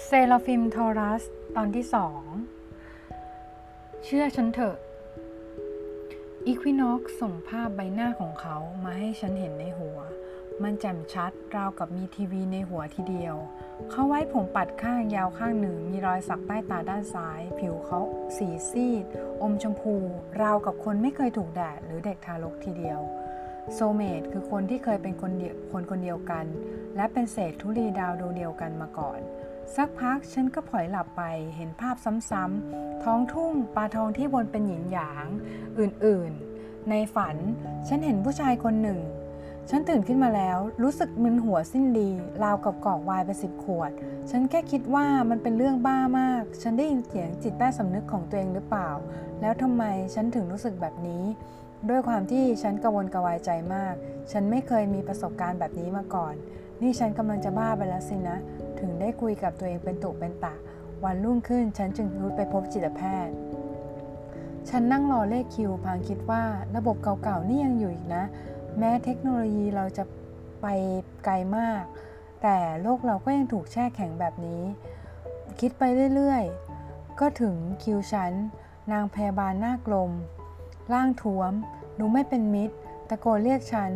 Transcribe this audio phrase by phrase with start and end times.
[0.00, 1.22] เซราฟิมทอรัส
[1.56, 2.22] ตอนที่สอง
[4.04, 4.76] เชื่อฉันเถอะ
[6.46, 9.98] อีควินอกส่งภาพใบหน้าของเขามาให้ฉันเห็นในหัว
[10.62, 13.36] มันแจ่มชัดราวกับมีทีวีในหัวทีเดียว
[13.90, 18.00] เขาไว้ผมปัดข้างยาวข้างหนึ่ง มีรอยสักใต้ตาด้านซ้าย ผิวเขา
[18.36, 19.04] สีซีด
[19.42, 19.94] อมชมพู
[20.42, 23.00] ราวกับคนไม่เคยถูกแดดหรือเด็กทารกทีเดียว
[23.74, 26.46] โซเมตคือคนที่เคยเป็นคนเดียวคนคนเดียวกัน
[26.96, 29.20] และเป็นเศษธุลีดาวดวงเดียวกันมาก่อน
[29.76, 31.22] สักพักฉันก็ผลอยหลับไป
[31.56, 31.96] เห็นภาพ
[32.30, 35.26] ซ้ำๆท้องทุ่งปลาทองที่วนเป็นหยินหยาง
[35.78, 37.36] อื่นๆ ในฝัน
[37.88, 39.00] ฉันเห็นผู้ชายคนหนึ่ง
[39.70, 42.10] ฉันตื่นขึ้นมาแล้วรู้สึกมึนหัวสิ้นดี
[42.42, 43.90] ราวกับกอกวายไปสิบขวด
[44.30, 48.90] ฉันแค่คิดว่ามันเป็นเรื่องบ้ามาก ฉันได้ยินเสียงจิตใต้สำนึกของตัวเองหรือเปล่า
[49.40, 51.24] แล้วทำไมฉันถึงรู้สึกแบบนี้
[51.88, 53.94] ด้วยความที่ฉันกระวนกระวายใจมาก
[54.32, 56.34] ฉันไม่เคยมีประสบการณ์แบบนี้มาก่อน
[56.80, 58.38] นี่ฉันกำลังจะบ้าไปแล้วสินะ
[58.78, 60.54] ถึงได้คุยกับตัวเองเป็นตุเป็นตะ
[61.04, 63.34] วันรุ่งขึ้นฉันจึงรุดไปพบจิตแพทย์
[64.68, 66.42] ฉันนั่งรอเลขคิวพางคิดว่า
[66.76, 68.24] ระบบเก่าๆนี่ยังอยู่อีกนะ
[68.78, 70.04] แม้เทคโนโลยีเราจะ
[70.62, 70.66] ไป
[71.24, 71.82] ไกลมาก
[72.42, 74.62] แต่โลกเราก็ยังถูกแช่แข็งแบบนี้
[75.60, 75.82] คิดไป
[76.14, 78.32] เรื่อยๆ ก็ถึงคิวฉัน
[78.92, 80.10] นางพยาบาลหน้ากลม
[80.92, 81.52] ร่างท้วม
[81.98, 82.76] ดูไม่เป็นมิตร
[83.08, 83.92] ตะโกนเรียกฉัน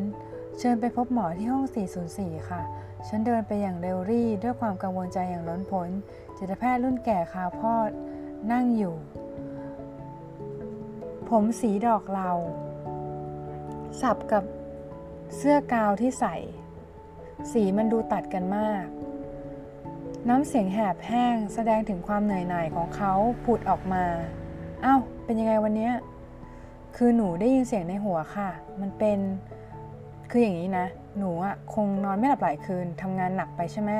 [0.59, 1.65] เชิญไปพบหมอที่ห้อง
[2.07, 2.63] 404 ค่ะ
[3.09, 5.89] ฉันเดินไปอย่างเร็วรี่ ด้วยความกังวลใจอย่างล้นพ้น
[6.37, 7.75] จิตแพทย์รุ่นแก่คาวพ่อ
[8.53, 8.95] นั่งอยู่
[11.29, 12.31] ผมสีดอกเหลา
[14.01, 14.45] สับกับ
[15.37, 16.37] เสื้อกาวที่ใส่
[17.53, 18.87] สีมันดูตัดกันมาก
[20.29, 23.13] น้ำเสียงแหบแห้งแสดงถึงความเหนื่อยหน่ายของเขา
[23.45, 24.05] ผุดออกมา
[24.83, 25.91] เอ้าเป็นยังไงวันนี้
[26.97, 28.51] คือหนูได้ยินเสียงในหัวค่ะ
[28.81, 29.19] มันเป็น
[30.31, 30.87] คืออย่างนี้นะ
[31.19, 33.91] หนูอะคงนอนไม่หลับหลายคืนทำงานหนักไปใช่ไหม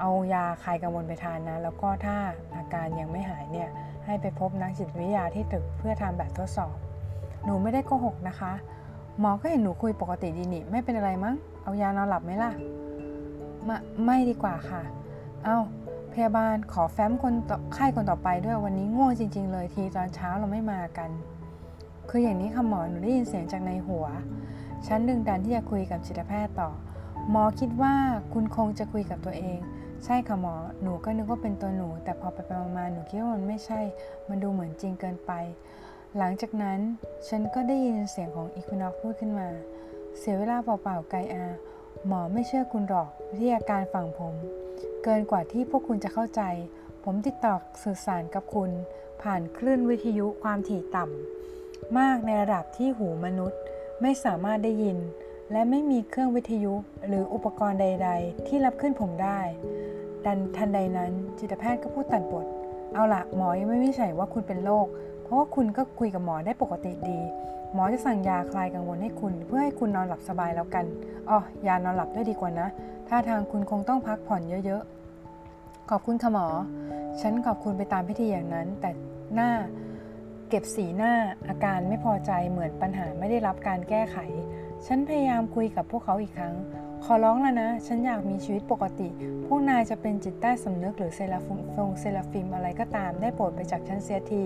[0.00, 2.16] เอายาคลายกังวลไปทานนะ แล้วก็ถ้า
[2.56, 3.68] อาการยังไม่หายเนี่ย
[4.06, 6.76] ให้ไปพบนักจิตวิทยาที่ตึกเพื่อทำแบบทดสอบ
[7.44, 8.52] หนูไม่ได้โกหกนะคะ
[9.20, 12.52] หมอก็เห็นหนูคุยปกติดีนี่ไม่เป็นอะไรมั้ง เอายานอนหลับไหมล่ะ
[13.68, 14.82] มาไม่ดีกว่าค่ะ
[15.44, 15.58] เอา้า
[16.12, 17.34] พยาบาลขอแฟ้มคน
[17.74, 21.10] ไข้คนต่อไปด้วยวันนี้ง่วงจริง ๆ เลยทีตอนเช้าเราไม่มากัน
[22.10, 24.06] คืออย่างนี้ค่ะหมอหนูได้ยินเสียงจากในหัว
[24.86, 26.70] ฉันดึงดันที่จะคุยกับจิตแพทย์ต่อ
[27.30, 27.94] หมอคิดว่า
[28.32, 29.58] คุณคงจะคุยกับตัวเอง
[30.04, 33.80] ใช่ค่ะหมอ หนูก็นึกว่าเป็นตัวหนู แต่พอไปไปมาหนูคิดว่ามันไม่ใช่
[34.28, 35.32] มันดูเหมือนจริงเกินไป
[36.18, 36.80] หลังจากนั้น
[37.28, 39.48] ฉันก็ได้ยินเสียงของอีควินอกพูดขึ้นมา
[40.18, 41.44] เสียเวลาเปล่าๆไกอา
[42.06, 44.34] หมอไม่เชื่อคุณหรอกวิทยาการฝั่งผม
[45.04, 46.42] เกินกว่าที่พวกคุณจะเข้าใจ
[47.04, 48.70] ผมติดต่อสื่อสารกับคุณ
[49.22, 53.60] ผ่านคลื่นวิทยุความถี่ต่ำมากในระดับที่หูมนุษย์
[54.02, 54.98] ไม่สามารถได้ยิน
[55.52, 56.74] และไม่มีเครื่องวิทยุ
[57.08, 59.40] หรืออุปกรณ์ใด ๆ ที่รับขึ้นผมได้
[60.26, 62.46] ดันทันใดนั้นจิตแพทย์ก็พูดตัดบท
[62.94, 64.86] เอาละหมอยังไม่วิจัยว่าคุณเป็นโรค
[65.22, 67.20] เพราะว่าคุณก็คุยกับหมอได้ปกติดี
[67.74, 70.84] หมอจะสั่งยาคลายกังวลให้คุณ เพื่อให้คุณนอนหลับสบายแล้วกัน
[71.28, 72.68] อ๋อยานอนหลับด้วยดีกว่านะ
[73.08, 76.46] ถ้าทางคุณคงต้องพักผ่อนเยอะๆขอบคุณค่ะหมอ
[77.20, 78.90] ฉันขอบคุณไปตามพิธีอย่างนั้น แต่
[79.34, 79.50] หน้า
[80.48, 81.14] เก็บสีหน้า
[81.48, 84.18] อาการไม่พอใจเหมือนปัญหาไม่ได้รับการแก้ไข
[84.86, 86.54] ฉันพยายามคุยกับพวกเขาอีกครั้ง
[87.04, 89.08] ขอร้องแล้วนะ ฉันอยากมีชีวิตปกติ
[89.46, 94.44] พวกนายจะเป็นจิตใต้สำนึกหรือเซราฟงฟงเซราฟิมอะไรก็ตามได้โปรดไปจากฉันเสียที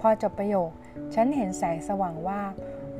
[0.00, 0.70] พอจบประโยค
[1.14, 2.42] ฉันเห็นแสงสว่างว่า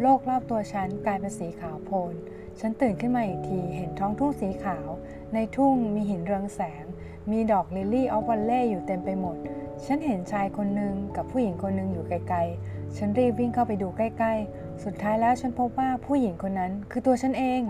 [0.00, 2.14] โลกรอบตัวฉันกลายเป็นสีขาวโพลน
[2.60, 4.88] ฉันตื่นขึ้นมาอีกที เห็นท้องทุ่งสีขาว
[5.34, 6.84] ในทุ่งมีหินเรืองแสง
[7.30, 9.36] มีดอกลิลลี่ออฟวันเล่อยู่เต็มไปหมด
[9.86, 17.62] ฉันเห็นชายคนหนึ่งกับผู้หญิงคนหนึ่งอยู่ไกลๆ ฉันรีบวิ่งเข้าไปดูใกล้ๆ สุดท้ายแล้วฉันพบว่าผู้หญิงคนนั้นคือตัวฉันเอง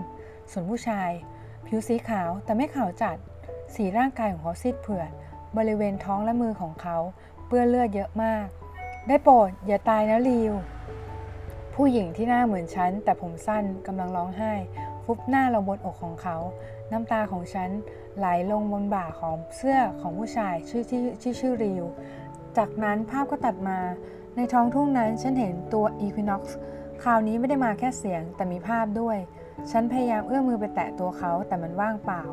[0.51, 1.09] ส่วนผู้ชาย
[1.65, 3.17] ผิวสีขาวแต่ไม่ขาวจัด
[3.75, 5.09] สีร่างกายของเขาซีดเผือด
[5.57, 6.97] บริเวณท้องและมือของเขา
[7.47, 8.45] เปื้อนเลือดเยอะมาก
[9.07, 10.53] ได้โปรดอย่าตายนะลิว
[11.75, 14.53] ผู้หญิงที่หน้าเหมือนฉันแต่ผมสั้นกำลังร้องไห้
[15.05, 16.37] ฟุบหน้าลงบนอกของเขา
[16.91, 17.69] น้ำตาของฉัน
[18.17, 21.85] ไหลลงบนบ่าของเสื้อของผู้ชายชื่อที่ที่ชื่อริว
[22.57, 23.79] จากนั้นภาพก็ตัดมา
[24.35, 26.43] ในท้องทุ่งนั้นฉันเห็นตัว Equinox
[27.03, 29.17] คราวนี้ไม่ได้มาแค่เสียงแต่มีภาพด้วย
[29.71, 32.23] ฉันพยายามเอื้อมมือไปแตะตัวเขาแต่มันว่างเปล่า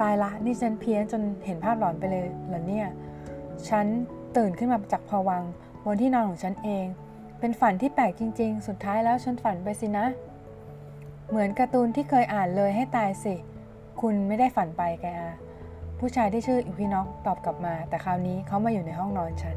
[0.00, 2.88] ตายละนี่ฉันเพี้ยนจนเห็นภาพหลอนไปเลยเหรอเนี่ย
[3.68, 3.86] ฉัน
[4.36, 5.42] ตื่นขึ้นมาจากภวัง
[5.84, 6.86] บนที่นอนของฉันเอง
[7.40, 10.06] เป็นฝันที่แปลกจริง ๆ สุดท้ายแล้วฉันฝันไปสินะ
[11.28, 13.34] เหมือนการ์ตูนที่เคยอ่านเลยให้ตายสิ
[14.00, 15.30] คุณไม่ได้ฝันไปแกอา
[15.98, 19.56] ผู้ชายที่ชื่ออีพีน็อกตอบกลับมา แต่คราวนี้เขามาอยู่ในห้องนอนฉัน